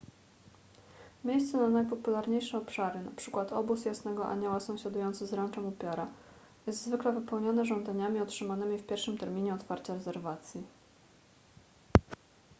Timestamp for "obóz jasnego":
3.55-4.25